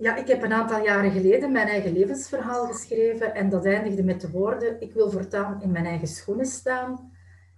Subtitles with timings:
[0.00, 4.20] Ja, ik heb een aantal jaren geleden mijn eigen levensverhaal geschreven en dat eindigde met
[4.20, 7.12] de woorden: Ik wil voortaan in mijn eigen schoenen staan.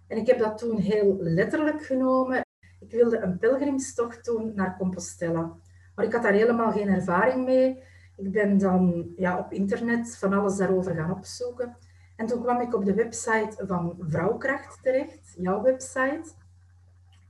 [0.08, 2.44] En ik heb dat toen heel letterlijk genomen.
[2.80, 5.56] Ik wilde een pelgrimstocht doen naar Compostela.
[5.94, 7.82] Maar ik had daar helemaal geen ervaring mee.
[8.16, 11.76] Ik ben dan ja, op internet van alles daarover gaan opzoeken.
[12.16, 16.32] En toen kwam ik op de website van Vrouwkracht terecht, jouw website.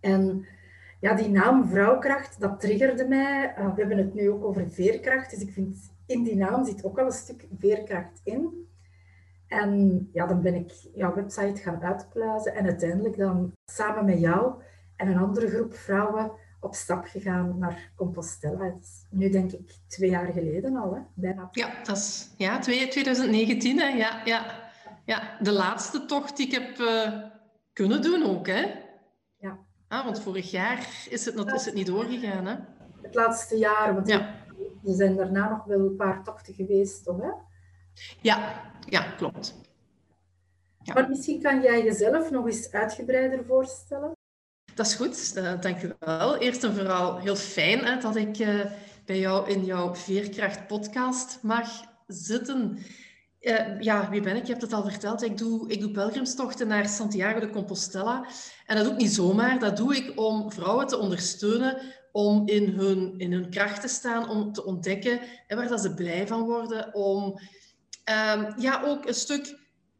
[0.01, 0.47] En
[1.03, 3.55] ja, die naam vrouwkracht, dat triggerde mij.
[3.58, 6.84] Uh, we hebben het nu ook over veerkracht, dus ik vind in die naam zit
[6.84, 8.69] ook al een stuk veerkracht in.
[9.47, 14.62] En ja, dan ben ik jouw website gaan uitpluizen en uiteindelijk dan samen met jou
[14.97, 18.75] en een andere groep vrouwen op stap gegaan naar Compostela.
[18.80, 21.00] Is nu denk ik twee jaar geleden al, hè?
[21.14, 21.48] bijna.
[21.53, 23.78] Ja, dat is ja, 2019.
[23.78, 23.89] Hè?
[23.89, 24.70] Ja, ja.
[25.05, 27.23] ja, de laatste tocht die ik heb uh,
[27.73, 28.47] kunnen doen ook.
[28.47, 28.91] Hè?
[29.93, 30.79] Ah, want vorig jaar
[31.11, 32.55] is het, is het niet doorgegaan, hè?
[33.03, 34.35] Het laatste jaar, want ja.
[34.85, 37.21] er zijn daarna nog wel een paar tochten geweest, toch?
[37.21, 37.31] Hè?
[38.20, 39.55] Ja, ja, klopt.
[40.83, 40.95] Ja.
[40.95, 44.13] Maar misschien kan jij jezelf nog eens uitgebreider voorstellen?
[44.75, 46.37] Dat is goed, uh, dank u wel.
[46.37, 48.64] Eerst en vooral heel fijn hè, dat ik uh,
[49.05, 51.69] bij jou in jouw Veerkracht podcast mag
[52.07, 52.79] zitten.
[53.42, 54.42] Uh, ja, wie ben ik?
[54.42, 55.23] Je hebt het al verteld.
[55.23, 58.27] Ik doe, ik doe pelgrimstochten naar Santiago de Compostela.
[58.67, 59.58] En dat doe ik niet zomaar.
[59.58, 61.79] Dat doe ik om vrouwen te ondersteunen
[62.13, 66.27] om in hun, in hun kracht te staan, om te ontdekken waar dat ze blij
[66.27, 66.95] van worden.
[66.95, 69.58] Om um, ja, ook een stuk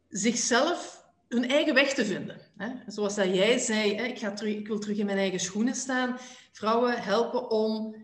[0.09, 2.41] zichzelf, hun eigen weg te vinden.
[2.57, 2.67] Hè.
[2.87, 5.75] Zoals dat jij zei, hè, ik, ga terug, ik wil terug in mijn eigen schoenen
[5.75, 6.17] staan.
[6.51, 7.95] Vrouwen helpen om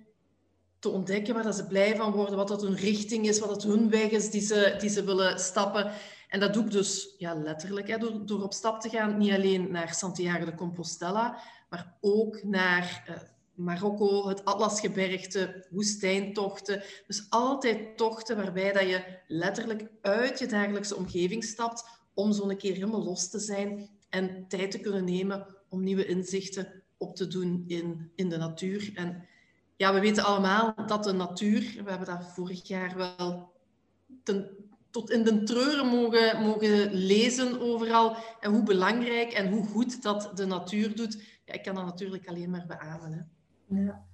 [0.80, 3.64] te ontdekken waar dat ze blij van worden, wat dat hun richting is, wat dat
[3.64, 5.92] hun weg is die ze, die ze willen stappen.
[6.28, 9.32] En dat doe ik dus ja, letterlijk, hè, door, door op stap te gaan, niet
[9.32, 13.16] alleen naar Santiago de Compostela, maar ook naar uh,
[13.54, 16.84] Marokko, het Atlasgebergte, woestijntochten.
[17.08, 22.58] Dus altijd tochten waarbij dat je letterlijk uit je dagelijkse omgeving stapt om zo een
[22.58, 27.28] keer helemaal los te zijn en tijd te kunnen nemen om nieuwe inzichten op te
[27.28, 28.92] doen in, in de natuur.
[28.96, 29.28] En
[29.80, 33.52] ja, we weten allemaal dat de natuur, we hebben dat vorig jaar wel
[34.24, 34.50] ten,
[34.90, 38.16] tot in de treuren mogen, mogen lezen overal.
[38.40, 41.42] En hoe belangrijk en hoe goed dat de natuur doet.
[41.46, 43.12] Ja, ik kan dat natuurlijk alleen maar beamen.
[43.12, 43.82] Hè.
[43.82, 44.06] Ja.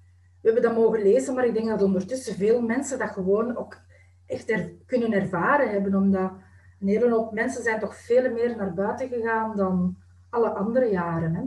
[0.42, 3.82] We hebben dat mogen lezen, maar ik denk dat ondertussen veel mensen dat gewoon ook
[4.26, 5.96] echt er, kunnen ervaren hebben.
[5.96, 6.32] Omdat
[6.80, 9.97] een hele hoop mensen zijn toch veel meer naar buiten gegaan dan
[10.30, 11.36] alle andere jaren.
[11.36, 11.42] Hè?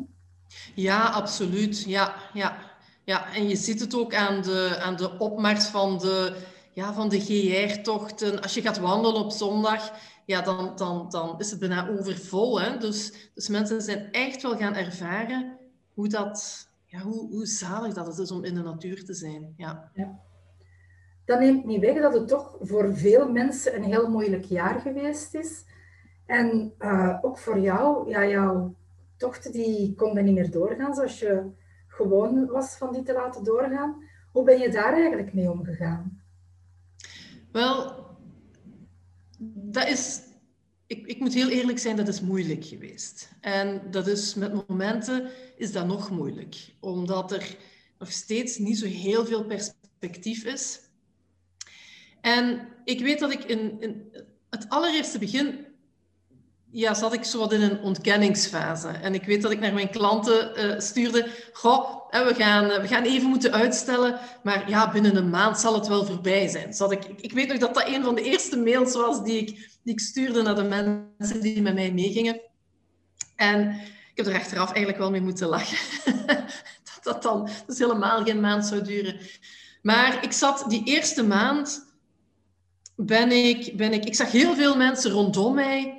[0.75, 1.83] Ja, absoluut.
[1.83, 2.68] Ja, ja.
[3.09, 6.37] Ja, en je ziet het ook aan de, aan de opmars van de,
[6.73, 8.43] ja, van de GR-tochten.
[8.43, 9.93] Als je gaat wandelen op zondag,
[10.25, 12.61] ja, dan, dan, dan is het bijna overvol.
[12.61, 12.79] Hè?
[12.79, 15.59] Dus, dus mensen zijn echt wel gaan ervaren
[15.95, 19.55] hoe, dat, ja, hoe, hoe zalig dat het is om in de natuur te zijn.
[19.57, 19.91] Ja.
[19.95, 20.21] ja.
[21.25, 25.35] Dat neemt niet weg dat het toch voor veel mensen een heel moeilijk jaar geweest
[25.35, 25.65] is.
[26.27, 28.75] En uh, ook voor jou, ja, jouw
[29.17, 31.57] tochten die konden niet meer doorgaan zoals je
[31.99, 34.03] gewoon was van die te laten doorgaan.
[34.33, 36.23] Hoe ben je daar eigenlijk mee omgegaan?
[37.53, 38.07] Wel,
[39.55, 40.21] dat is,
[40.87, 43.31] ik, ik moet heel eerlijk zijn, dat is moeilijk geweest.
[43.41, 47.57] En dat is met momenten is dat nog moeilijk, omdat er
[47.99, 50.81] nog steeds niet zo heel veel perspectief is.
[52.21, 54.13] En ik weet dat ik in, in
[54.51, 55.67] het allereerste begin
[56.71, 58.89] ja, zat ik zo wat in een ontkenningsfase.
[58.89, 62.87] En ik weet dat ik naar mijn klanten uh, stuurde, goh, we gaan, eh, we
[62.87, 66.73] gaan even moeten uitstellen, maar ja, binnen een maand zal het wel voorbij zijn.
[66.73, 69.47] Zat ik, ik weet nog dat dat een van de eerste mails was die ik,
[69.83, 70.63] die ik stuurde naar de
[71.19, 72.41] mensen die met mij meegingen.
[73.37, 73.71] En
[74.15, 75.79] ik heb er achteraf eigenlijk wel mee moeten lachen.
[76.85, 79.17] dat dat dan dus helemaal geen maand zou duren.
[79.83, 81.87] Maar ik zat die eerste maand
[82.97, 84.05] ben ik, ben ik...
[84.05, 85.98] Ik zag heel veel mensen rondom mij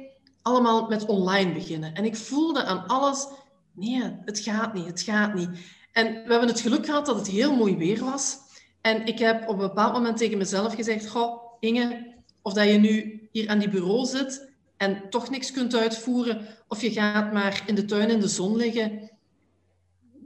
[0.50, 1.94] allemaal met online beginnen.
[1.94, 3.28] En ik voelde aan alles...
[3.74, 5.50] Nee, het gaat niet, het gaat niet.
[5.92, 8.38] En we hebben het geluk gehad dat het heel mooi weer was.
[8.82, 11.10] En ik heb op een bepaald moment tegen mezelf gezegd...
[11.10, 15.76] Goh, Inge, of dat je nu hier aan die bureau zit en toch niks kunt
[15.76, 19.10] uitvoeren, of je gaat maar in de tuin in de zon liggen.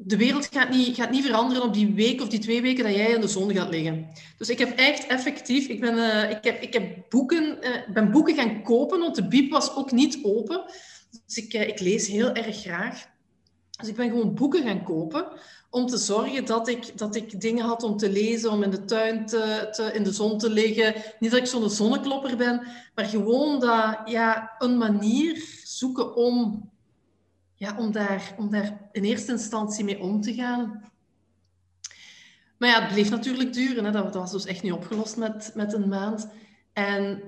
[0.06, 2.96] De wereld gaat niet, gaat niet veranderen op die week of die twee weken dat
[2.96, 4.08] jij in de zon gaat liggen.
[4.38, 8.12] Dus ik heb echt effectief, ik ben, uh, ik heb, ik heb boeken, uh, ben
[8.12, 10.64] boeken gaan kopen, want de bieb was ook niet open.
[11.26, 13.12] Dus ik, uh, ik lees heel erg graag.
[13.80, 15.28] Dus ik ben gewoon boeken gaan kopen
[15.70, 18.86] om te zorgen dat ik, dat ik dingen had om te lezen, om in de
[18.86, 20.94] tuin te, te in de zon te liggen.
[21.20, 26.70] Niet dat ik zo'n zonneklopper ben, maar gewoon dat, ja, een manier zoeken om,
[27.56, 30.92] ja, om, daar, om daar in eerste instantie mee om te gaan.
[32.58, 33.86] Maar ja, het bleef natuurlijk duren.
[33.86, 33.92] Hè.
[33.92, 36.30] Dat, was dus echt niet opgelost met, met een maand.
[36.74, 37.24] En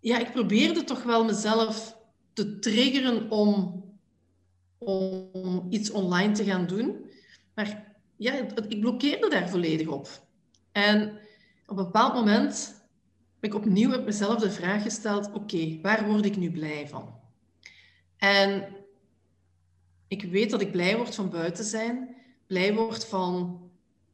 [0.00, 1.96] ja, ik probeerde toch wel mezelf
[2.32, 3.84] te triggeren om,
[4.78, 7.10] om iets online te gaan doen.
[7.54, 8.32] Maar ja,
[8.68, 10.08] ik blokkeerde daar volledig op.
[10.72, 11.18] En
[11.66, 12.74] op een bepaald moment
[13.34, 17.14] heb ik opnieuw op mezelf de vraag gesteld: oké, waar word ik nu blij van?
[18.16, 18.68] En
[20.08, 22.16] ik weet dat ik blij word van buiten zijn,
[22.46, 23.60] blij word van,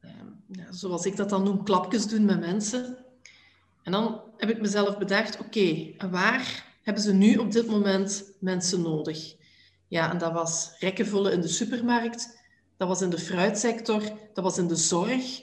[0.01, 2.97] ehm, zoals ik dat dan noem, klapjes doen met mensen.
[3.83, 8.83] En dan heb ik mezelf bedacht: oké, waar hebben ze nu op dit moment mensen
[8.83, 9.35] nodig?
[9.89, 12.41] Ja, en dat was rekken vullen in de supermarkt
[12.83, 14.03] dat was in de fruitsector,
[14.35, 15.41] dat was in de zorg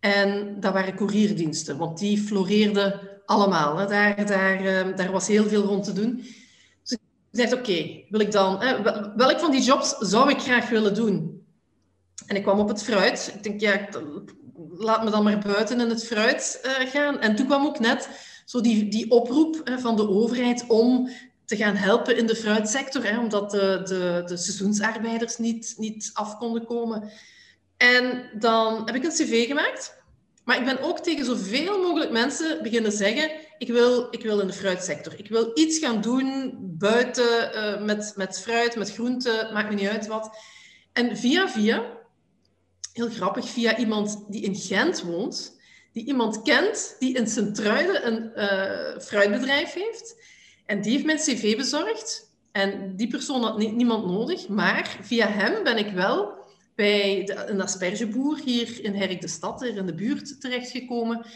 [0.00, 3.76] en dat waren courierdiensten, want die floreerden allemaal.
[3.76, 3.86] Hè.
[3.86, 6.24] Daar, daar, ehm, daar was heel veel rond te doen.
[7.38, 8.60] Dacht, oké, wil ik dan...
[8.60, 8.82] Hè,
[9.16, 11.46] welk van die jobs zou ik graag willen doen?
[12.26, 13.32] En ik kwam op het fruit.
[13.34, 13.88] Ik denk, ja,
[14.70, 17.20] laat me dan maar buiten in het fruit uh, gaan.
[17.20, 18.08] En toen kwam ook net
[18.44, 21.10] zo die, die oproep hè, van de overheid om
[21.44, 26.38] te gaan helpen in de fruitsector, hè, omdat de, de, de seizoensarbeiders niet, niet af
[26.38, 27.10] konden komen.
[27.76, 29.96] En dan heb ik een cv gemaakt.
[30.44, 34.46] Maar ik ben ook tegen zoveel mogelijk mensen beginnen zeggen: ik wil, ik wil in
[34.46, 35.14] de fruitsector.
[35.16, 39.88] Ik wil iets gaan doen buiten uh, met, met fruit, met groenten, maakt me niet
[39.88, 40.36] uit wat.
[40.92, 41.96] En via via,
[42.92, 45.56] heel grappig, via iemand die in Gent woont,
[45.92, 50.16] die iemand kent die in Sint-Truiden een uh, fruitbedrijf heeft,
[50.66, 52.26] en die heeft mijn cv bezorgd.
[52.52, 54.48] En die persoon had niemand nodig.
[54.48, 56.32] Maar via hem ben ik wel
[56.74, 61.26] bij de, een aspergeboer hier in Herk de Stad, hier in de buurt, terechtgekomen.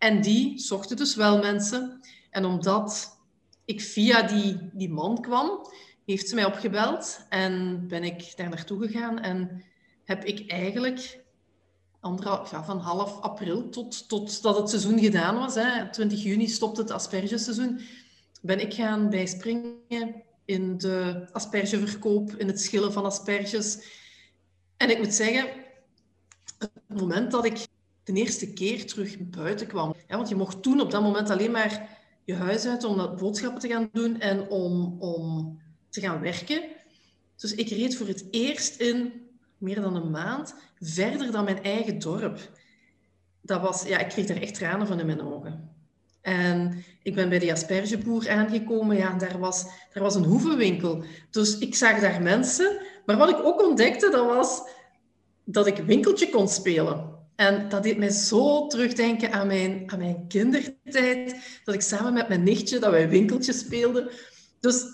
[0.00, 2.00] En die zochten dus wel mensen.
[2.30, 3.18] En omdat
[3.64, 5.66] ik via die, die man kwam,
[6.06, 9.18] heeft ze mij opgebeld en ben ik daar naartoe gegaan.
[9.18, 9.64] En
[10.04, 11.20] heb ik eigenlijk
[12.44, 15.54] van half april tot, tot dat het seizoen gedaan was.
[15.54, 15.90] Hè.
[15.90, 17.80] 20 juni stopt het aspergeseizoen
[18.40, 23.78] ben ik gaan bijspringen in de aspergeverkoop, in het schillen van asperges.
[24.76, 25.48] En ik moet zeggen,
[26.58, 27.66] het moment dat ik
[28.14, 31.88] de eerste keer terug buiten kwam, want je mocht toen op dat moment alleen maar
[32.24, 35.58] je huis uit om dat boodschappen te gaan doen en om, om
[35.88, 36.62] te gaan werken.
[37.36, 39.12] Dus ik reed voor het eerst in
[39.58, 42.50] meer dan een maand verder dan mijn eigen dorp.
[43.40, 45.70] Dat was, ja, ik kreeg daar echt tranen van in mijn ogen.
[46.20, 48.96] En ik ben bij die aspergeboer aangekomen.
[48.96, 51.04] Ja, daar was, daar was een hoevenwinkel.
[51.30, 52.80] Dus ik zag daar mensen.
[53.06, 54.62] Maar wat ik ook ontdekte, dat was
[55.44, 57.09] dat ik winkeltje kon spelen.
[57.40, 61.36] En dat deed mij zo terugdenken aan mijn, aan mijn kindertijd.
[61.64, 64.10] Dat ik samen met mijn nichtje, dat wij winkeltje speelden.
[64.60, 64.84] Dus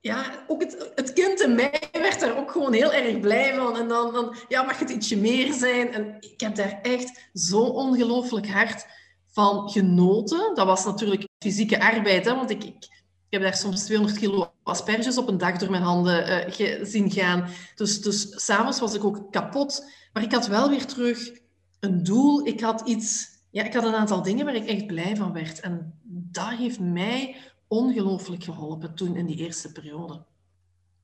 [0.00, 3.76] ja, ook het, het kind in mij werd daar ook gewoon heel erg blij van.
[3.76, 5.92] En dan, dan ja, mag het ietsje meer zijn.
[5.92, 8.86] En ik heb daar echt zo ongelooflijk hard
[9.32, 10.54] van genoten.
[10.54, 12.88] Dat was natuurlijk fysieke arbeid, hè, want ik, ik, ik,
[13.30, 17.48] heb daar soms 200 kilo asperges op een dag door mijn handen uh, zien gaan.
[17.74, 19.86] Dus, dus s'avonds was ik ook kapot.
[20.12, 21.44] Maar ik had wel weer terug
[21.86, 22.46] een doel.
[22.46, 23.34] Ik had iets...
[23.50, 25.60] Ja, ik had een aantal dingen waar ik echt blij van werd.
[25.60, 27.36] En dat heeft mij
[27.68, 30.24] ongelooflijk geholpen toen in die eerste periode.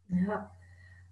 [0.06, 0.50] Ja.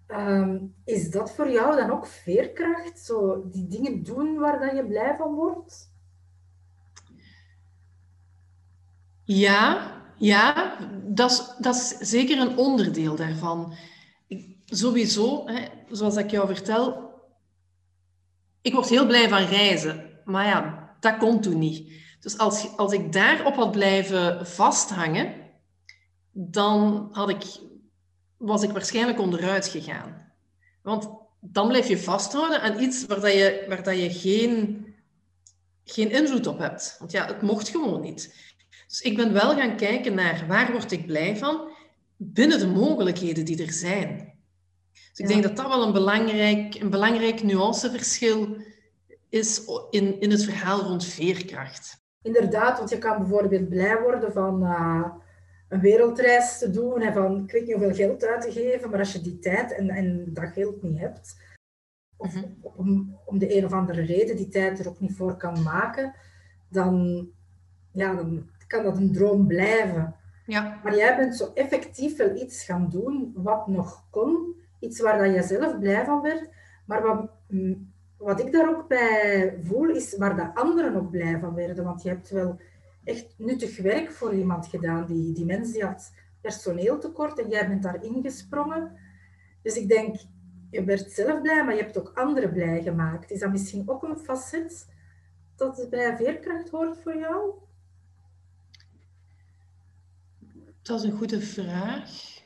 [0.07, 2.99] Um, is dat voor jou dan ook veerkracht?
[2.99, 5.91] Zo die dingen doen waar dat je blij van wordt?
[9.23, 13.73] Ja, ja dat, is, dat is zeker een onderdeel daarvan.
[14.27, 17.10] Ik, sowieso, hè, zoals ik jou vertel,
[18.61, 20.09] ik word heel blij van reizen.
[20.25, 21.91] Maar ja, dat kon toen niet.
[22.19, 25.33] Dus als, als ik daarop had blijven vasthangen,
[26.31, 27.43] dan had ik,
[28.37, 30.31] was ik waarschijnlijk onderuit gegaan.
[30.81, 34.85] Want dan blijf je vasthouden aan iets waar, dat je, waar dat je geen,
[35.83, 36.95] geen invloed op hebt.
[36.99, 38.35] Want ja, het mocht gewoon niet.
[38.87, 41.69] Dus ik ben wel gaan kijken naar waar word ik blij van
[42.17, 44.30] binnen de mogelijkheden die er zijn.
[44.91, 48.57] Dus ik denk dat dat wel een belangrijk, een belangrijk nuanceverschil
[49.29, 51.99] is in, in het verhaal rond veerkracht.
[52.21, 55.05] Inderdaad, want je kan bijvoorbeeld blij worden van uh,
[55.69, 58.99] een wereldreis te doen en van ik weet niet hoeveel geld uit te geven, maar
[58.99, 61.35] als je die tijd en, en dat geld niet hebt,
[62.17, 62.45] of mhm.
[62.61, 66.13] om, om de een of andere reden die tijd er ook niet voor kan maken,
[66.69, 67.27] dan,
[67.91, 70.15] ja, dan kan dat een droom blijven.
[70.45, 70.79] Ja.
[70.83, 75.43] Maar jij bent zo effectief wel iets gaan doen wat nog kon, iets waar je
[75.43, 76.49] zelf blij van werd,
[76.85, 77.29] maar wat,
[78.17, 81.83] wat ik daar ook bij voel, is waar de anderen ook blij van werden.
[81.83, 82.59] Want je hebt wel
[83.03, 85.05] echt nuttig werk voor iemand gedaan.
[85.05, 86.11] Die, die mens die had
[86.41, 88.97] personeeltekort en jij bent daar ingesprongen.
[89.61, 90.15] Dus ik denk,
[90.69, 93.31] je werd zelf blij, maar je hebt ook anderen blij gemaakt.
[93.31, 94.87] Is dat misschien ook een facet
[95.55, 97.51] dat bij veerkracht hoort voor jou?
[100.81, 102.40] Dat is een goede vraag.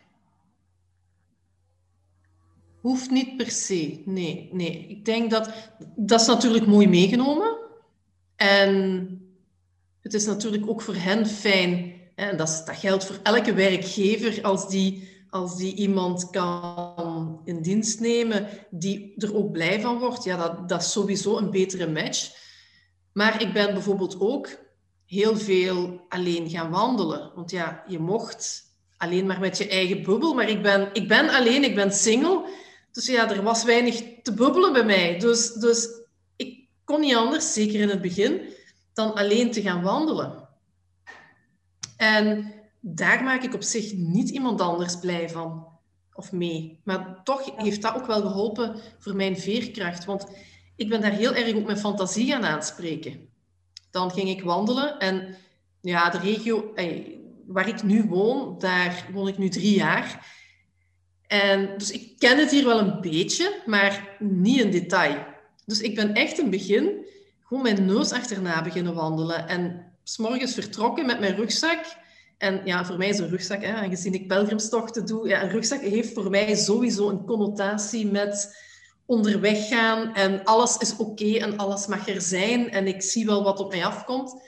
[2.85, 4.01] Hoeft niet per se.
[4.05, 4.85] Nee, nee.
[4.87, 5.49] Ik denk dat
[5.95, 7.57] dat is natuurlijk mooi meegenomen.
[8.35, 8.81] En
[10.01, 11.93] het is natuurlijk ook voor hen fijn.
[12.15, 17.99] En dat, dat geldt voor elke werkgever als die, als die iemand kan in dienst
[17.99, 20.23] nemen die er ook blij van wordt.
[20.23, 22.31] Ja, dat, dat is sowieso een betere match.
[23.13, 24.49] Maar ik ben bijvoorbeeld ook
[25.05, 27.31] heel veel alleen gaan wandelen.
[27.35, 28.63] Want ja, je mocht
[28.97, 30.33] alleen maar met je eigen bubbel.
[30.33, 32.63] Maar ik ben, ik ben alleen, ik ben single.
[32.95, 35.19] Dus ja, er was weinig te bubbelen bij mij.
[35.19, 35.89] Dus, dus
[36.35, 38.41] ik kon niet anders, zeker in het begin,
[38.93, 40.47] dan alleen te gaan wandelen.
[41.97, 45.67] En daar maak ik op zich niet iemand anders blij van
[46.13, 46.79] of mee.
[46.83, 50.05] Maar toch heeft dat ook wel geholpen voor mijn veerkracht.
[50.05, 50.27] Want
[50.75, 53.29] ik ben daar heel erg op mijn fantasie gaan aanspreken.
[53.91, 55.35] Dan ging ik wandelen en
[55.81, 56.73] ja, de regio
[57.45, 60.33] waar ik nu woon, daar woon ik nu drie jaar.
[61.27, 65.25] En dus ik ken het hier wel een beetje, maar niet in detail.
[65.65, 67.05] Dus ik ben echt in het begin
[67.43, 69.47] gewoon mijn neus achterna beginnen wandelen.
[69.47, 71.85] En s'morgens vertrokken met mijn rugzak.
[72.37, 75.81] En ja, voor mij is een rugzak, hè, aangezien ik pelgrimstochten doe, ja, een rugzak
[75.81, 78.63] heeft voor mij sowieso een connotatie met
[79.05, 83.43] onderweg gaan en alles is oké en alles mag er zijn en ik zie wel
[83.43, 84.41] wat op mij afkomt.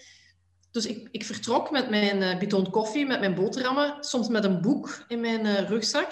[0.71, 4.61] Dus ik, ik vertrok met mijn uh, bidon koffie, met mijn boterhammen, soms met een
[4.61, 6.07] boek in mijn uh, rugzak.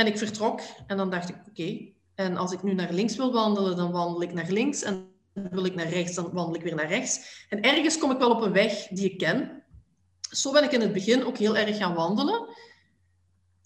[0.00, 1.78] En ik vertrok en dan dacht ik, oké,
[2.14, 4.82] en als ik nu naar links wil wandelen, dan wandel ik naar links.
[4.82, 7.44] En wil ik naar rechts, dan wandel ik weer naar rechts.
[7.48, 9.62] En ergens kom ik wel op een weg die ik ken.
[10.30, 12.48] Zo ben ik in het begin ook heel erg gaan wandelen.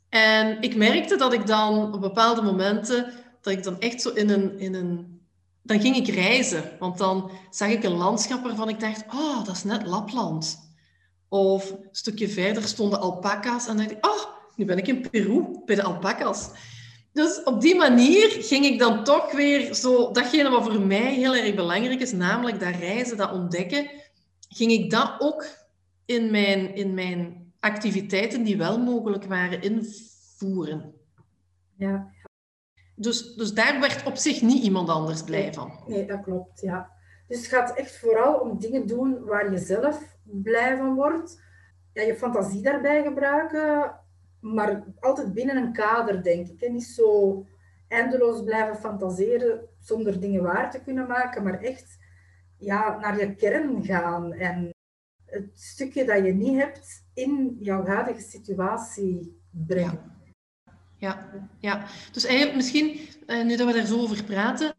[0.08, 4.30] En ik merkte dat ik dan op bepaalde momenten, dat ik dan echt zo in
[4.30, 5.22] een, in een...
[5.62, 9.56] Dan ging ik reizen, want dan zag ik een landschap waarvan ik dacht, oh, dat
[9.56, 10.72] is net Lapland.
[11.28, 15.10] Of een stukje verder stonden alpaca's en dan dacht ik, oh, nu ben ik in
[15.10, 16.50] Peru bij de alpaca's.
[17.12, 21.34] Dus op die manier ging ik dan toch weer zo, datgene wat voor mij heel
[21.34, 23.90] erg belangrijk is, namelijk dat reizen, dat ontdekken,
[24.48, 25.46] ging ik dat ook
[26.04, 30.94] in mijn, in mijn activiteiten die wel mogelijk waren invoeren.
[31.76, 32.12] Ja.
[32.96, 35.72] Dus, dus daar werd op zich niet iemand anders blij van.
[35.86, 36.90] Nee, dat klopt, ja.
[37.28, 41.42] Dus het gaat echt vooral om dingen doen waar je zelf blij van wordt.
[41.92, 44.00] Ja, je fantasie daarbij gebruiken,
[44.44, 46.60] maar altijd binnen een kader, denk ik.
[46.60, 47.46] En niet zo
[47.88, 51.98] eindeloos blijven fantaseren zonder dingen waar te kunnen maken, maar echt
[52.58, 54.70] ja, naar je kern gaan en
[55.24, 60.12] het stukje dat je niet hebt in jouw huidige situatie brengen.
[60.96, 61.86] Ja, ja.
[62.12, 64.74] dus eigenlijk misschien, eh, nu dat we daar zo over praten,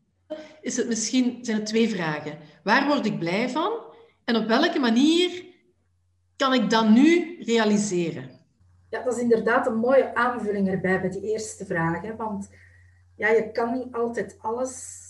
[0.62, 2.38] is het misschien, zijn het twee vragen.
[2.64, 3.72] Waar word ik blij van?
[4.24, 5.46] En op welke manier
[6.36, 8.35] kan ik dat nu realiseren?
[8.96, 12.02] Ja, dat is inderdaad een mooie aanvulling erbij bij die eerste vraag.
[12.02, 12.16] Hè?
[12.16, 12.50] Want
[13.16, 15.04] ja, je kan niet altijd alles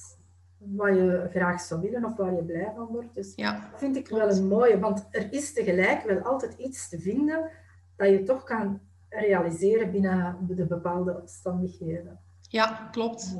[0.57, 3.15] wat je graag zou willen of waar je blij van wordt.
[3.15, 3.51] Dus ja.
[3.51, 4.79] dat vind ik wel een mooie.
[4.79, 7.51] Want er is tegelijk wel altijd iets te vinden
[7.95, 12.19] dat je toch kan realiseren binnen de bepaalde omstandigheden.
[12.41, 13.37] Ja, klopt.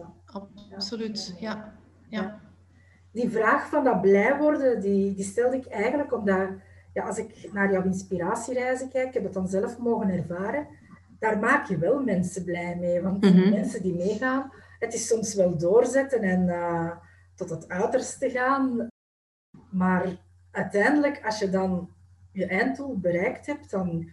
[0.73, 1.35] Absoluut.
[1.39, 1.73] Ja.
[2.09, 2.39] Ja.
[3.11, 6.49] Die vraag van dat blij worden, die, die stelde ik eigenlijk omdat
[6.95, 10.67] ja, als ik naar jouw inspiratiereizen kijk, ik heb het dan zelf mogen ervaren,
[11.19, 13.01] daar maak je wel mensen blij mee.
[13.01, 16.91] Want mm mensen die meegaan, het is soms wel doorzetten en uh,
[17.35, 18.87] tot het uiterste gaan.
[19.71, 20.05] Maar
[20.51, 21.89] uiteindelijk, als je dan
[22.31, 24.09] je einddoel bereikt hebt, dan...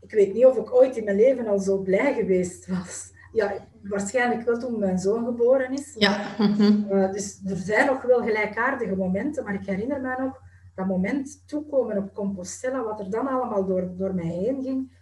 [0.00, 3.12] Ik weet niet of ik ooit in mijn leven al zo blij geweest was.
[3.32, 3.52] Ja,
[3.82, 5.94] waarschijnlijk wel toen mijn zoon geboren is.
[5.98, 6.38] ja.
[6.38, 10.42] Uh, dus er zijn nog wel gelijkaardige momenten, maar ik herinner me nog
[10.74, 14.92] dat moment toekomen op Compostela, wat er dan allemaal door, door mij heen ging.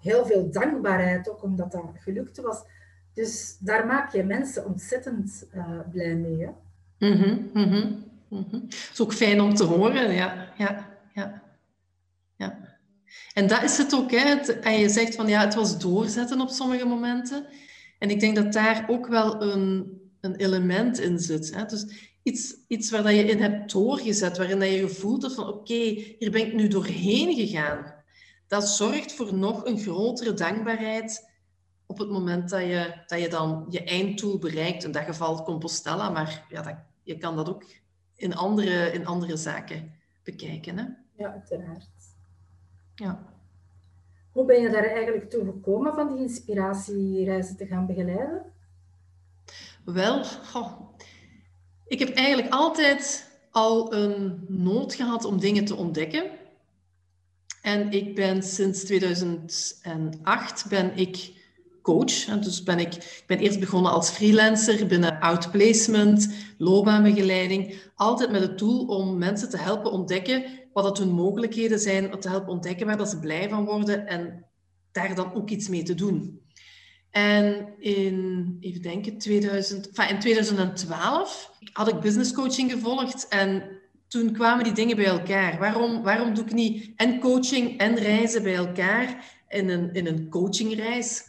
[0.00, 2.62] Heel veel dankbaarheid ook, omdat dat gelukt was.
[3.14, 6.40] Dus daar maak je mensen ontzettend uh, blij mee.
[6.40, 6.50] Hè?
[7.08, 10.52] Mm -hmm, Het is ook fijn om te horen, ja.
[10.56, 11.42] ja, ja,
[12.36, 12.58] ja.
[13.34, 14.10] En dat is het ook.
[14.10, 14.34] Hè.
[14.52, 17.46] en je zegt van ja, het was doorzetten op sommige momenten.
[17.98, 21.54] En ik denk dat daar ook wel een, een element in zit.
[21.54, 21.64] Hè.
[21.64, 25.48] Dus iets, iets waar dat je in hebt doorgezet, waarin dat je gevoeld hebt van
[25.48, 25.74] oké,
[26.18, 27.94] hier ben ik nu doorheen gegaan.
[28.46, 31.30] Dat zorgt voor nog een grotere dankbaarheid
[31.86, 34.84] op het moment dat je, dat je dan je einddoel bereikt.
[34.84, 37.64] In dat geval Compostela, maar ja, dat, je kan dat ook
[38.16, 40.78] in andere, in andere zaken bekijken.
[40.78, 40.84] Hè?
[41.16, 41.88] Ja, uiteraard.
[42.94, 43.36] Ja.
[44.32, 48.42] Hoe ben je daar eigenlijk toe gekomen van die inspiratiereizen te gaan begeleiden?
[49.84, 50.24] Wel,
[51.88, 56.30] ik heb eigenlijk altijd al een nood gehad om dingen te ontdekken.
[57.62, 61.36] En ik ben sinds 2008 ben ik
[61.82, 62.24] coach.
[62.24, 67.74] Dus ben ik, ik ben eerst begonnen als freelancer binnen outplacement, loopbaanbegeleiding.
[67.94, 72.28] Altijd met het doel om mensen te helpen ontdekken wat dat hun mogelijkheden zijn, te
[72.28, 74.44] helpen ontdekken waar dat ze blij van worden en
[74.92, 76.40] daar dan ook iets mee te doen.
[77.10, 84.64] En in, even denken, 2000, in 2012 had ik business coaching gevolgd en toen kwamen
[84.64, 85.58] die dingen bij elkaar.
[85.58, 90.28] Waarom, waarom doe ik niet en coaching en reizen bij elkaar in een, in een
[90.28, 91.24] coachingreis?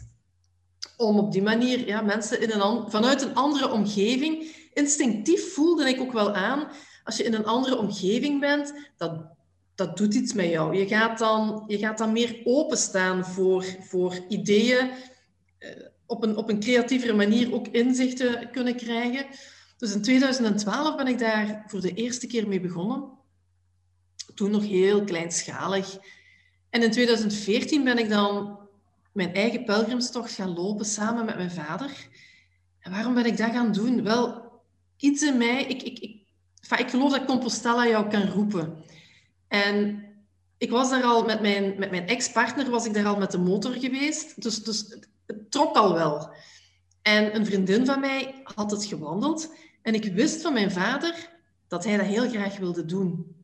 [0.98, 6.02] Om op die manier ja, mensen in een, vanuit een andere omgeving, instinctief voelde ik
[6.02, 6.68] ook wel aan,
[7.04, 9.26] als je in een andere omgeving bent, dat,
[9.76, 10.78] dat doet iets met jou.
[10.78, 14.90] Je gaat dan, je gaat dan meer openstaan voor, voor ideeën,
[16.06, 19.26] op een, op een creatievere manier ook inzichten kunnen krijgen.
[19.78, 23.10] Dus in 2012 ben ik daar voor de eerste keer mee begonnen.
[24.36, 25.98] Toen nog heel kleinschalig.
[26.70, 28.60] En in 2014 ben ik dan
[29.12, 32.08] mijn eigen pelgrimstocht gaan lopen samen met mijn vader.
[32.80, 34.04] En waarom ben ik dat gaan doen?
[34.04, 34.52] Wel,
[34.98, 35.64] iets in mij...
[35.64, 36.26] Ik, ik, ik,
[36.80, 38.84] ik geloof dat Compostela jou kan roepen.
[39.48, 40.04] En
[40.58, 43.38] ik was daar al met mijn, met mijn ex-partner, was ik daar al met de
[43.38, 44.42] motor geweest.
[44.42, 44.98] Dus, dus
[45.30, 46.34] het trok al wel.
[47.02, 49.54] En een vriendin van mij had het gewandeld.
[49.82, 51.30] En ik wist van mijn vader
[51.68, 53.36] dat hij dat heel graag wilde doen.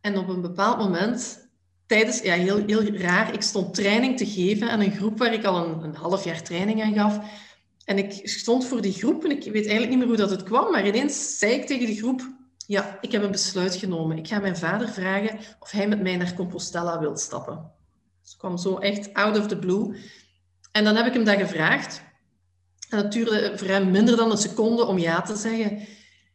[0.00, 1.48] En op een bepaald moment,
[1.86, 5.44] tijdens, ja, heel, heel raar, ik stond training te geven aan een groep waar ik
[5.44, 7.18] al een, een half jaar training aan gaf.
[7.84, 10.42] En ik stond voor die groep en ik weet eigenlijk niet meer hoe dat het
[10.42, 12.30] kwam, maar ineens zei ik tegen die groep,
[12.66, 14.18] ja, ik heb een besluit genomen.
[14.18, 17.72] Ik ga mijn vader vragen of hij met mij naar Compostela wil stappen.
[18.22, 19.96] Dus kwam zo echt out of the blue.
[20.72, 22.02] En dan heb ik hem dat gevraagd.
[22.88, 25.86] En dat duurde voor hem minder dan een seconde om ja te zeggen.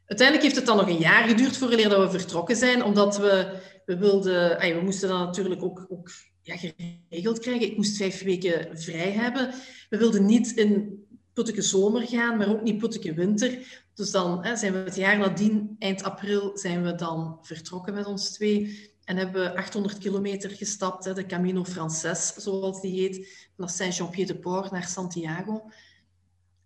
[0.05, 3.59] Uiteindelijk heeft het dan nog een jaar geduurd voor dat we vertrokken zijn, omdat we,
[3.85, 4.57] we wilden...
[4.57, 7.67] we moesten dan natuurlijk ook, ook ja, geregeld krijgen.
[7.67, 9.53] Ik moest vijf weken vrij hebben.
[9.89, 13.83] We wilden niet in putteke zomer gaan, maar ook niet putteke winter.
[13.93, 18.05] Dus dan hè, zijn we het jaar nadien, eind april, zijn we dan vertrokken met
[18.05, 18.93] ons twee.
[19.05, 24.87] En hebben we 800 kilometer gestapt, de Camino Frances, zoals die heet, van Saint-Jean-Pied-de-Port naar
[24.87, 25.69] Santiago.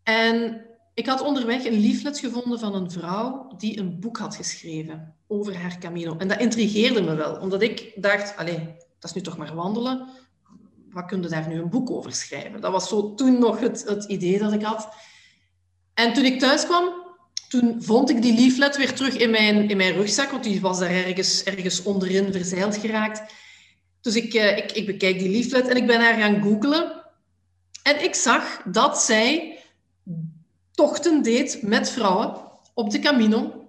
[0.03, 5.15] En ik had onderweg een leaflet gevonden van een vrouw die een boek had geschreven
[5.27, 6.17] over haar Camino.
[6.17, 10.07] En dat intrigeerde me wel, omdat ik dacht, allee, dat is nu toch maar wandelen.
[10.89, 12.61] Wat kun je daar nu een boek over schrijven?
[12.61, 14.89] Dat was zo toen nog het, het idee dat ik had.
[15.93, 16.98] En toen ik thuis kwam,
[17.49, 20.79] toen vond ik die leaflet weer terug in mijn, in mijn rugzak, want die was
[20.79, 23.33] daar ergens, ergens onderin verzeild geraakt.
[24.01, 27.03] Dus ik, eh, ik, ik bekijk die leaflet en ik ben haar gaan googlen.
[27.83, 29.57] En ik zag dat zij
[30.71, 32.37] tochten deed met vrouwen
[32.73, 33.67] op de Camino.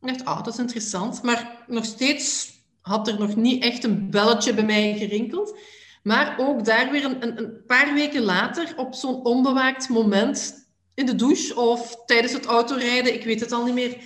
[0.00, 1.22] Ik dacht, ah, dat is interessant.
[1.22, 5.58] Maar nog steeds had er nog niet echt een belletje bij mij gerinkeld.
[6.02, 10.63] Maar ook daar weer een, een paar weken later, op zo'n onbewaakt moment
[10.94, 13.96] in de douche of tijdens het autorijden, ik weet het al niet meer,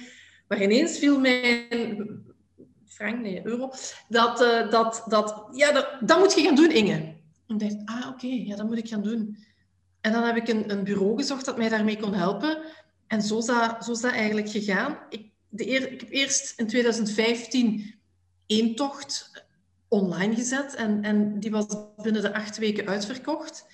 [0.49, 2.27] maar ineens viel mijn
[2.87, 3.71] frank, nee, euro,
[4.09, 7.17] dat, uh, dat, dat ja, dat, moet je gaan doen, Inge.
[7.47, 9.37] En ik dacht, ah, oké, ja, dat moet ik gaan doen.
[10.01, 12.59] En dan heb ik een, een bureau gezocht dat mij daarmee kon helpen.
[13.07, 14.99] En zo is dat, eigenlijk gegaan.
[15.09, 17.95] Ik, de ik heb eerst in 2015
[18.47, 19.31] één tocht
[19.89, 23.67] online gezet en, en die was binnen de acht weken uitverkocht.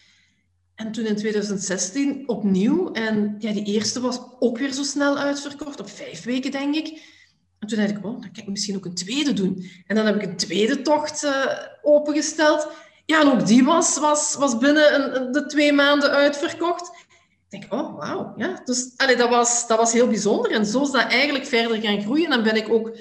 [0.75, 2.93] En toen in 2016 opnieuw.
[2.93, 7.13] En ja, die eerste was ook weer zo snel uitverkocht, op vijf weken denk ik.
[7.59, 9.71] En toen dacht ik, oh, dan kan ik misschien ook een tweede doen.
[9.87, 11.47] En dan heb ik een tweede tocht uh,
[11.83, 12.69] opengesteld.
[13.07, 16.91] Ja, en ook die was, was, was binnen een, de twee maanden uitverkocht.
[17.51, 18.33] Ik denk, oh, wauw.
[18.37, 18.61] Ja.
[18.65, 20.51] Dus allee, dat, was, dat was heel bijzonder.
[20.51, 22.25] En zo is dat eigenlijk verder gaan groeien.
[22.25, 22.97] En dan ben ik ook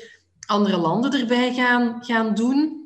[0.48, 2.83] andere landen erbij gaan, gaan doen.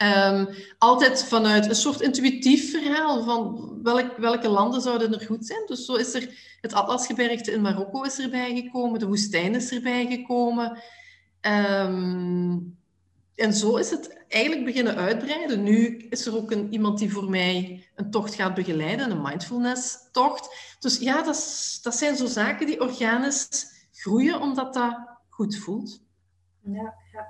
[0.00, 0.46] Ehm,
[0.78, 5.66] altijd vanuit een soort intuïtief verhaal van welk, welke landen zouden er goed zijn.
[5.66, 6.28] Dus zo is er
[6.60, 10.78] het Atlasgebergte in Marokko is erbij gekomen, de woestijn is erbij gekomen.
[11.40, 12.58] Ehm,
[13.34, 15.62] en zo is het eigenlijk beginnen uitbreiden.
[15.62, 20.76] Nu is er ook een, iemand die voor mij een tocht gaat begeleiden, een mindfulness-tocht.
[20.78, 23.48] Dus ja, dat, dat zijn zo zaken die organisch
[23.92, 26.02] groeien, omdat dat goed voelt.
[26.62, 27.29] Ja, ja.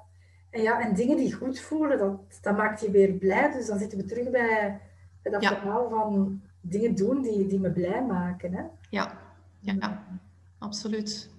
[0.50, 3.52] En, ja, en dingen die goed voelen, dat, dat maakt je weer blij.
[3.52, 4.80] Dus dan zitten we terug bij,
[5.22, 8.54] bij dat verhaal van dingen doen die, die me blij maken.
[8.54, 8.62] Hè?
[8.90, 9.18] Ja,
[9.60, 10.04] ja,
[10.58, 11.30] absoluut.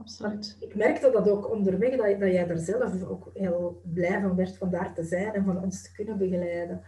[0.00, 0.56] Absoluut.
[0.60, 4.56] ik merkte dat ook onderweg, dat, dat jij er zelf ook heel blij van werd
[4.56, 6.82] van daar te zijn en van ons te kunnen begeleiden.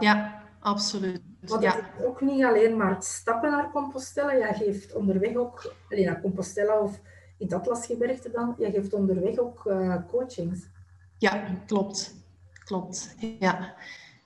[0.00, 1.22] ja, absoluut.
[1.40, 1.76] Want ja.
[1.76, 4.36] is ook niet alleen maar stappen naar Compostela.
[4.36, 7.00] Jij geeft onderweg ook, alleen naar Compostela of
[7.38, 10.60] in het Atlasgebergte dan, jij geeft onderweg ook uh, coachings.
[11.18, 12.14] Ja, klopt.
[12.64, 13.74] Klopt, ja.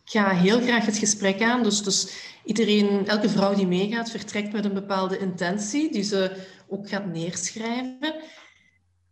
[0.05, 1.63] Ik ga heel graag het gesprek aan.
[1.63, 6.89] Dus, dus iedereen, elke vrouw die meegaat, vertrekt met een bepaalde intentie die ze ook
[6.89, 8.15] gaat neerschrijven.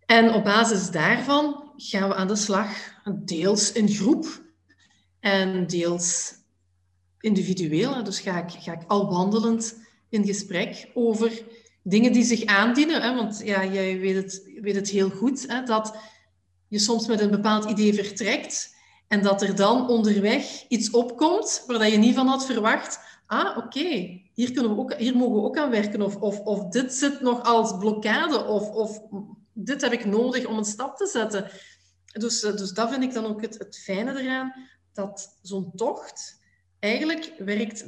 [0.06, 2.68] En op basis daarvan gaan we aan de slag,
[3.24, 4.42] deels in groep
[5.20, 6.34] en deels
[7.20, 8.04] individueel.
[8.04, 11.42] Dus ga ik, ga ik al wandelend in gesprek over
[11.88, 13.03] dingen die zich aandienen.
[13.03, 13.14] Hè?
[13.14, 15.62] Want ja, jij weet het, weet het heel goed, hè?
[15.62, 15.96] dat
[16.68, 18.77] je soms met een bepaald idee vertrekt
[19.09, 23.01] en dat er dan onderweg iets opkomt waar je niet van had verwacht.
[23.27, 26.03] Ah, oké, hier, kunnen we ook, hier mogen we ook aan werken.
[26.03, 28.44] Of, of, of dit zit nog als blokkade.
[28.44, 29.01] Of, of
[29.53, 31.51] dit heb ik nodig om een stap te zetten.
[32.12, 34.55] Dus, eh, dus dat vind ik dan ook het, het fijne eraan.
[34.92, 36.40] Dat zo'n tocht,
[36.79, 37.87] eigenlijk werkt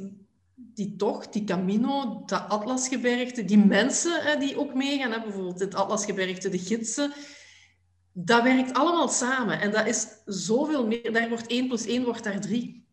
[0.73, 6.49] die tocht, die Camino, dat Atlasgebergte, die mensen die ook meegaan, hè, bijvoorbeeld het Atlasgebergte,
[6.49, 7.13] de gidsen,
[8.13, 9.59] dat werkt allemaal samen.
[9.59, 11.13] En dat is zoveel meer.
[11.13, 12.85] Daar wordt 1 plus 1 wordt daar 3.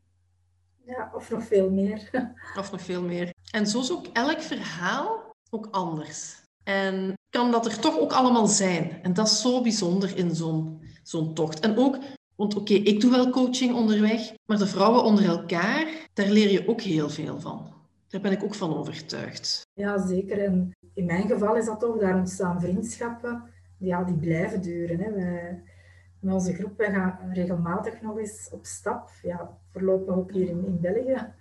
[0.84, 2.10] Ja, of nog veel meer.
[2.58, 3.34] Of nog veel meer.
[3.50, 6.42] En zo is ook elk verhaal ook anders.
[6.64, 9.02] En kan dat er toch ook allemaal zijn.
[9.02, 11.60] En dat is zo bijzonder in zo'n zo'n tocht.
[11.60, 11.98] En ook,
[12.38, 16.68] want oké, ik doe wel coaching onderweg, maar de vrouwen onder elkaar, daar leer je
[16.68, 17.72] ook heel veel van.
[18.08, 19.66] Daar ben ik ook van overtuigd.
[19.74, 20.44] Ja, zeker.
[20.44, 23.42] En in mijn geval is dat toch, daar ontstaan vriendschappen,
[23.78, 24.98] ja, die blijven duren.
[24.98, 25.12] Hè.
[25.12, 25.62] Wij,
[26.22, 29.10] in onze groep, wij gaan regelmatig nog eens op stap.
[29.22, 31.32] Ja, voorlopig ook hier in, in België.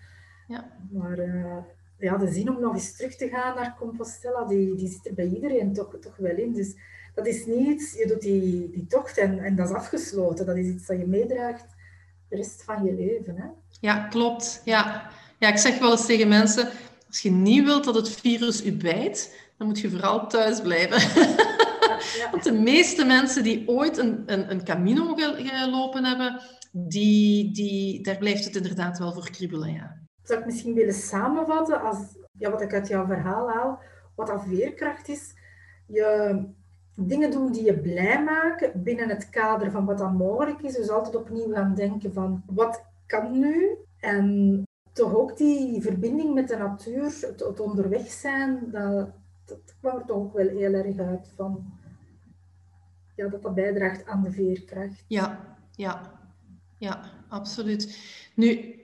[0.47, 0.71] Ja.
[0.91, 1.57] Maar uh,
[1.97, 5.13] ja, de zin om nog eens terug te gaan naar Compostela, die, die zit er
[5.13, 6.53] bij iedereen toch, toch wel in.
[6.53, 6.75] Dus
[7.17, 10.45] dat is niet, je doet die, die tocht en, en dat is afgesloten.
[10.45, 11.65] Dat is iets dat je meedraagt
[12.29, 13.35] de rest van je leven.
[13.35, 13.47] Hè?
[13.79, 14.61] Ja, klopt.
[14.65, 15.09] Ja.
[15.39, 16.69] ja, ik zeg wel eens tegen mensen,
[17.07, 21.25] als je niet wilt dat het virus u bijt, dan moet je vooral thuis blijven.
[22.17, 28.03] Ja, Want de meeste mensen die ooit een, een, een camino gelopen hebben, die, die,
[28.03, 29.73] daar blijft het inderdaad wel voor kriebelen.
[29.73, 31.97] Ja zou ik misschien willen samenvatten als
[32.31, 33.79] ja, wat ik uit jouw verhaal haal,
[34.15, 35.33] wat dat veerkracht is.
[35.85, 36.39] Je
[36.99, 40.75] dingen doen die je blij maken binnen het kader van wat dan mogelijk is.
[40.75, 43.77] Dus altijd opnieuw gaan denken van wat kan nu?
[43.99, 49.09] En toch ook die verbinding met de natuur, het, onderweg zijn, dat,
[49.45, 51.73] dat kwam er toch ook wel heel erg uit van
[53.15, 55.03] ja, dat dat bijdraagt aan de veerkracht.
[55.07, 56.19] Ja, ja,
[56.77, 57.99] ja, absoluut.
[58.35, 58.75] Nu,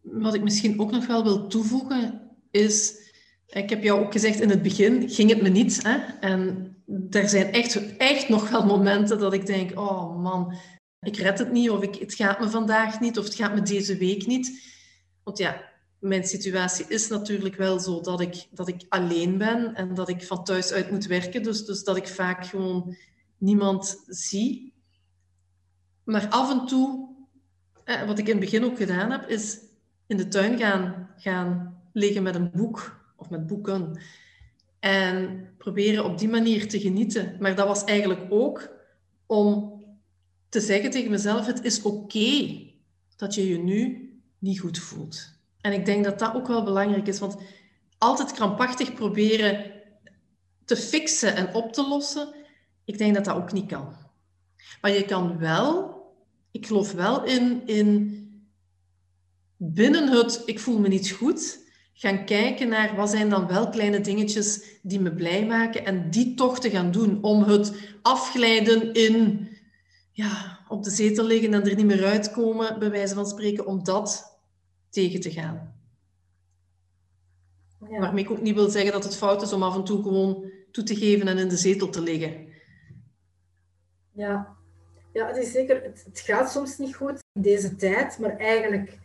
[0.00, 2.98] wat ik misschien ook nog wel wil toevoegen is,
[3.46, 5.82] ik heb jou ook gezegd in het begin, ging het me niet.
[5.82, 5.96] Hè?
[6.20, 6.74] En
[7.10, 10.54] er zijn echt, echt nog wel momenten dat ik denk, oh man,
[11.00, 13.62] ik red het niet, of ik, het gaat me vandaag niet, of het gaat me
[13.62, 14.62] deze week niet.
[15.22, 19.94] Want ja, mijn situatie is natuurlijk wel zo dat ik, dat ik alleen ben en
[19.94, 21.42] dat ik van thuis uit moet werken.
[21.42, 22.96] Dus, dus dat ik vaak gewoon
[23.38, 24.74] niemand zie.
[26.04, 27.08] Maar af en toe,
[28.06, 29.58] wat ik in het begin ook gedaan heb, is
[30.06, 34.00] in de tuin gaan, gaan liggen met een boek of met boeken.
[34.80, 37.36] En proberen op die manier te genieten.
[37.38, 38.70] Maar dat was eigenlijk ook
[39.26, 39.82] om
[40.48, 42.68] te zeggen tegen mezelf: het is oké
[43.16, 45.38] dat je je nu niet goed voelt.
[45.60, 47.36] En ik denk dat dat ook wel belangrijk is, want
[47.98, 49.72] altijd krampachtig proberen
[50.64, 52.34] te fixen en op te lossen,
[52.84, 53.94] ik denk dat dat ook niet kan.
[54.80, 56.02] Maar je kan wel,
[56.50, 58.18] ik geloof wel in, in
[59.56, 61.69] binnen het ik voel me niet goed,
[62.00, 66.34] gaan kijken naar wat zijn dan wel kleine dingetjes die me blij maken en die
[66.34, 69.48] toch te gaan doen om het afglijden in
[70.10, 73.84] ja, op de zetel liggen en er niet meer uitkomen, bij wijze van spreken, om
[73.84, 74.38] dat
[74.90, 75.74] tegen te gaan.
[77.90, 77.98] Ja.
[77.98, 80.50] Waarmee ik ook niet wil zeggen dat het fout is om af en toe gewoon
[80.70, 82.46] toe te geven en in de zetel te liggen.
[84.12, 84.56] Ja,
[85.12, 88.98] ja het is zeker, het, het gaat soms niet goed in deze tijd, maar eigenlijk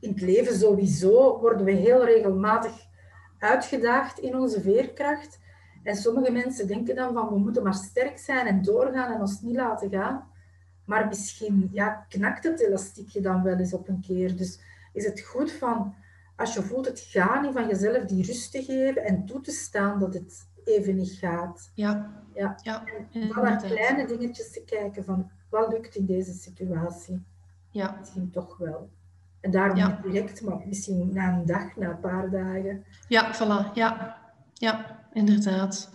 [0.00, 2.86] in het leven sowieso worden we heel regelmatig
[3.38, 5.38] uitgedaagd in onze veerkracht.
[5.82, 9.40] En sommige mensen denken dan van we moeten maar sterk zijn en doorgaan en ons
[9.40, 10.30] niet laten gaan.
[10.84, 14.36] Maar misschien ja, knakt het elastiekje dan wel eens op een keer.
[14.36, 14.60] Dus
[14.92, 15.94] is het goed van,
[16.36, 19.50] als je voelt het gaan, niet van jezelf die rust te geven en toe te
[19.50, 21.70] staan dat het even niet gaat.
[21.74, 22.24] Ja.
[22.34, 22.58] ja.
[22.62, 27.24] ja en dan naar kleine dingetjes te kijken van, wat lukt in deze situatie?
[27.70, 27.96] Ja.
[27.98, 28.90] Misschien toch wel.
[29.40, 32.84] En daarom niet direct, maar misschien na een dag, na een paar dagen.
[33.08, 33.72] Ja, voilà.
[33.74, 34.16] Ja,
[34.54, 35.90] ja inderdaad.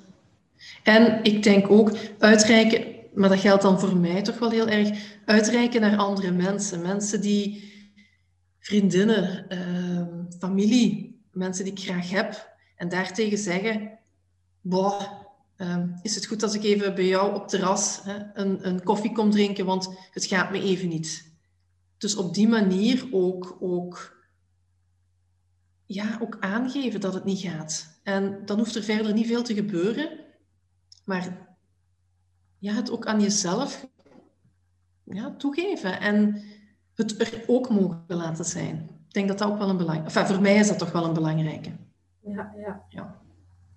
[0.84, 5.18] En ik denk ook uitreiken, maar dat geldt dan voor mij toch wel heel erg,
[5.26, 6.82] uitreiken naar andere mensen.
[6.82, 7.72] Mensen die,
[8.60, 12.56] vriendinnen, uh, familie, mensen die ik graag heb.
[12.76, 13.92] En daartegen zeggen,
[14.62, 15.02] boah,
[15.58, 19.12] uh, is het goed als ik even bij jou op terras hè, een, een koffie
[19.12, 21.33] kom drinken, want het gaat me even niet.
[22.04, 24.24] Dus op die manier ook, ook,
[25.86, 28.00] ja, ook aangeven dat het niet gaat.
[28.04, 30.20] En dan hoeft er verder niet veel te gebeuren,
[31.06, 31.48] maar
[32.58, 33.88] ja, het ook aan jezelf
[35.04, 36.44] ja, toegeven en
[36.94, 38.90] het er ook mogen laten zijn.
[39.08, 40.04] Ik denk dat dat ook wel een belang...
[40.04, 41.72] Enfin, voor mij is dat toch wel een belangrijke.
[42.20, 42.86] Ja, ja.
[42.90, 43.22] ja.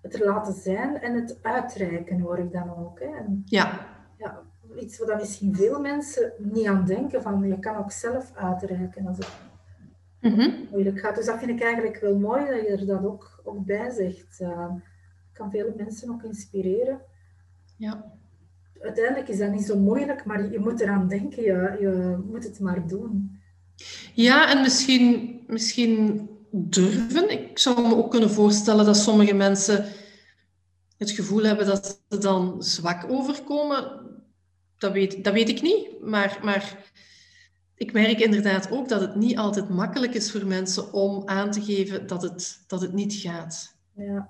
[0.01, 2.99] Het er laten zijn en het uitreiken hoor ik dan ook.
[2.99, 3.05] Hè.
[3.05, 3.87] En, ja.
[4.17, 4.43] ja
[4.75, 9.17] iets waar misschien veel mensen niet aan denken, van je kan ook zelf uitreiken als
[9.17, 9.27] het
[10.21, 10.51] mhm.
[10.71, 11.15] moeilijk gaat.
[11.15, 14.39] Dus dat vind ik eigenlijk wel mooi dat je er dat ook, ook bij zegt.
[14.39, 14.71] Uh,
[15.33, 17.01] kan vele mensen ook inspireren.
[17.77, 18.11] Ja.
[18.81, 22.59] Uiteindelijk is dat niet zo moeilijk, maar je moet eraan denken, je, je moet het
[22.59, 23.39] maar doen.
[24.13, 27.29] Ja, en misschien, misschien durven.
[27.29, 29.85] Ik zou me ook kunnen voorstellen dat sommige mensen
[30.97, 34.06] het gevoel hebben dat ze dan zwak overkomen
[34.77, 36.01] dat weet, dat weet ik niet.
[36.01, 36.77] Maar, maar
[37.75, 41.61] ik merk inderdaad ook dat het niet altijd makkelijk is voor mensen om aan te
[41.61, 43.75] geven dat het, dat het niet gaat.
[43.95, 44.29] Ja.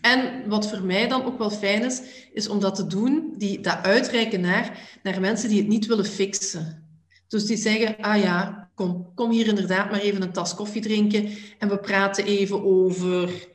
[0.00, 3.60] En wat voor mij dan ook wel fijn is, is om dat te doen, die,
[3.60, 6.86] dat uitreiken naar, naar mensen die het niet willen fixen.
[7.28, 11.30] Dus die zeggen, ah ja, kom, kom hier inderdaad maar even een tas koffie drinken
[11.58, 13.48] en we praten even over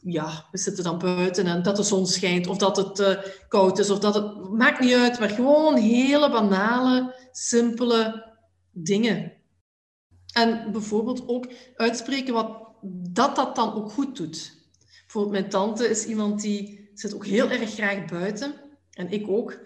[0.00, 3.16] ja, we zitten dan buiten en dat de zon schijnt of dat het uh,
[3.48, 4.50] koud is of dat het...
[4.50, 8.26] Maakt niet uit, maar gewoon hele banale, simpele
[8.70, 9.32] dingen.
[10.32, 12.66] En bijvoorbeeld ook uitspreken wat
[13.10, 14.56] dat dat dan ook goed doet.
[15.00, 18.54] Bijvoorbeeld mijn tante is iemand die zit ook heel erg graag buiten.
[18.90, 19.58] En ik ook.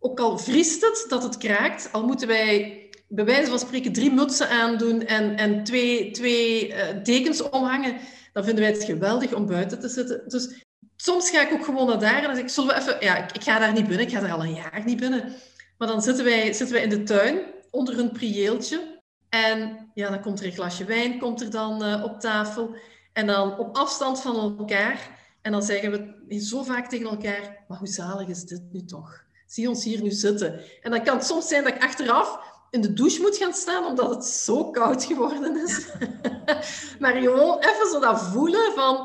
[0.00, 4.12] Ook al vriest het dat het kraakt, al moeten wij bij wijze van spreken drie
[4.12, 7.96] mutsen aandoen en, en twee, twee uh, dekens omhangen
[8.32, 10.22] dan vinden wij het geweldig om buiten te zitten.
[10.28, 10.64] Dus
[10.96, 12.96] soms ga ik ook gewoon naar daar en dan zeg ik, zullen we even...
[13.00, 15.32] Ja, ik, ik, ga daar niet binnen, ik ga er al een jaar niet binnen.
[15.78, 19.00] Maar dan zitten wij, zitten wij in de tuin, onder een prieeltje.
[19.28, 22.76] En ja, dan komt er een glasje wijn komt er dan uh, op tafel.
[23.12, 25.16] En dan op afstand van elkaar.
[25.42, 25.90] En dan zeggen
[26.28, 29.24] we zo vaak tegen elkaar, maar hoe zalig is dit nu toch?
[29.46, 30.60] Zie ons hier nu zitten.
[30.82, 33.84] En dan kan het soms zijn dat ik achteraf in de douche moet gaan staan
[33.84, 35.88] omdat het zo koud geworden is.
[37.00, 38.96] maar gewoon even zo dat voelen van,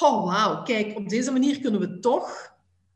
[0.00, 2.52] oh wauw, kijk, op deze manier kunnen we toch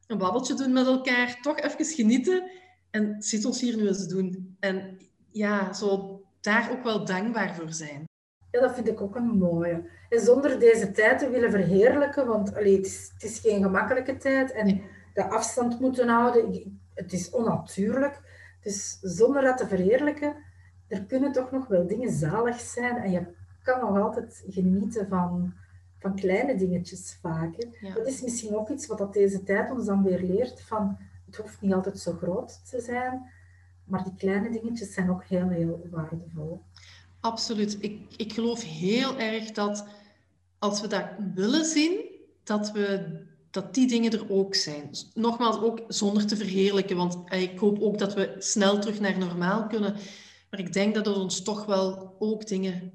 [0.07, 2.51] een babbeltje doen met elkaar, toch even genieten
[2.91, 4.57] en zit ons hier nu eens doen.
[4.61, 4.99] En
[5.31, 8.05] ja, zo daar ook wel dankbaar voor zijn.
[8.51, 9.91] Ja, dat vind ik ook een mooie.
[10.09, 14.17] En zonder deze tijd te willen verheerlijken, want allee, het, is, het is geen gemakkelijke
[14.17, 14.83] tijd en
[15.15, 18.21] de afstand moeten houden, het is onnatuurlijk.
[18.65, 20.37] Dus zonder dat te verheerlijken,
[20.87, 23.27] er kunnen toch nog wel dingen zalig zijn en je
[23.63, 25.55] kan nog altijd genieten van,
[25.99, 27.67] van kleine dingetjes vaak.
[27.95, 31.37] Dat is misschien ook iets wat dat deze tijd ons dan weer leert van het
[31.37, 33.31] hoeft niet altijd zo groot te zijn,
[33.85, 36.63] maar die kleine dingetjes zijn ook heel, heel waardevol.
[37.21, 37.77] Absoluut.
[37.81, 39.87] Ik, ik geloof heel erg dat
[40.59, 42.05] als we dat willen zien,
[42.43, 43.17] dat we
[43.55, 44.91] dat die dingen er ook zijn.
[45.15, 49.19] Nogmaals, ook zonder te verheerlijken, want eh, ik hoop ook dat we snel terug naar
[49.19, 49.93] normaal kunnen.
[50.51, 52.93] Maar ik denk dat het ons toch wel ook dingen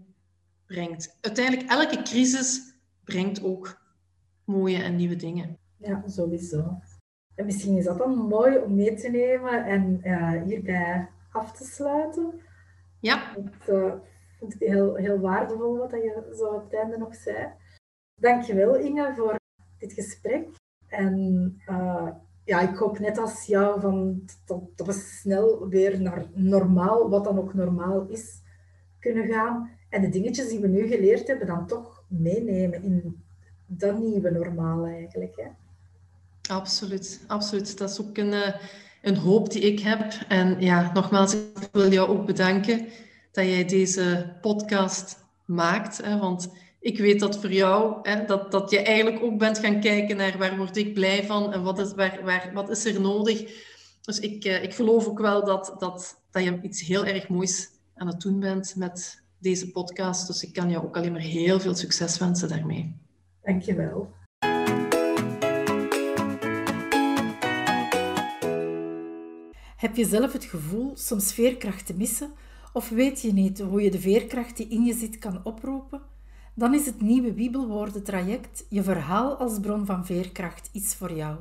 [0.66, 1.18] brengt.
[1.22, 3.82] Uiteindelijk, elke crisis brengt ook
[4.46, 5.58] mooie en nieuwe dingen.
[5.78, 6.80] Ja, sowieso.
[7.36, 11.64] En misschien is dat dan mooi om mee te nemen en uh, hierbij af te
[11.64, 12.42] sluiten.
[13.00, 13.36] Ja.
[13.36, 13.94] Ik uh,
[14.40, 17.48] vond het heel, heel waardevol wat je zo op het einde nog zei.
[18.16, 19.39] Dankjewel Inge voor
[19.80, 20.48] dit gesprek.
[20.88, 22.08] En uh,
[22.44, 27.24] ja, ik hoop net als jou van, dat, dat, we snel weer naar normaal, wat
[27.24, 28.42] dan ook normaal is,
[29.00, 29.70] kunnen gaan.
[29.90, 33.24] En de dingetjes die we nu geleerd hebben, dan toch meenemen in
[33.66, 35.36] dat nieuwe normaal eigenlijk.
[35.36, 35.48] Hè?
[36.54, 37.78] Absoluut, absoluut.
[37.78, 38.54] Dat is ook een, eh,
[39.02, 40.14] een hoop die ik heb.
[40.28, 42.88] En ja, nogmaals, ik wil jou ook bedanken
[43.32, 45.98] dat jij deze podcast maakt.
[45.98, 49.80] Hè, want ik weet dat voor jou, hè, dat, dat je eigenlijk ook bent gaan
[49.80, 53.02] kijken naar waar word ik blij van en wat is, waar, waar, wat is er
[53.02, 53.68] nodig.
[54.02, 57.70] Dus ik, eh, ik geloof ook wel dat, dat, dat je iets heel erg moois
[57.96, 60.28] aan het doen bent met deze podcast.
[60.28, 62.96] Dus ik kan jou ook alleen maar heel veel succes wensen daarmee.
[63.44, 64.18] Dankjewel.
[69.76, 72.32] Heb je zelf het gevoel soms veerkracht te missen
[72.74, 76.02] of weet je niet hoe je de veerkracht die in je zit kan oproepen?
[76.60, 81.38] Dan is het nieuwe Bibelwoorden traject Je verhaal als bron van veerkracht iets voor jou.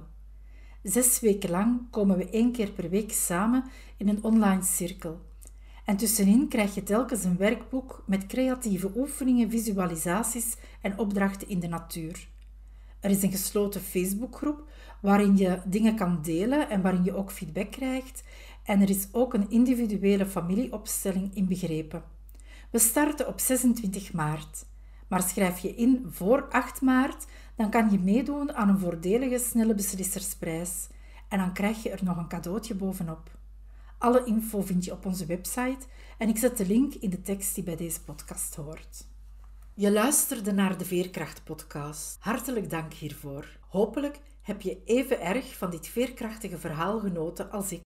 [0.82, 3.64] Zes weken lang komen we één keer per week samen
[3.96, 5.20] in een online cirkel.
[5.84, 11.68] En tussenin krijg je telkens een werkboek met creatieve oefeningen, visualisaties en opdrachten in de
[11.68, 12.28] natuur.
[13.00, 14.68] Er is een gesloten Facebookgroep
[15.00, 18.24] waarin je dingen kan delen en waarin je ook feedback krijgt.
[18.64, 22.02] En er is ook een individuele familieopstelling inbegrepen.
[22.70, 24.66] We starten op 26 maart.
[25.08, 29.74] Maar schrijf je in voor 8 maart, dan kan je meedoen aan een voordelige snelle
[29.74, 30.88] beslissersprijs.
[31.28, 33.36] En dan krijg je er nog een cadeautje bovenop.
[33.98, 35.86] Alle info vind je op onze website
[36.18, 39.06] en ik zet de link in de tekst die bij deze podcast hoort.
[39.74, 42.16] Je luisterde naar de Veerkracht-podcast.
[42.20, 43.58] Hartelijk dank hiervoor.
[43.68, 47.87] Hopelijk heb je even erg van dit veerkrachtige verhaal genoten als ik.